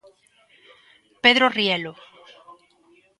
[1.23, 1.93] Pedro Rielo.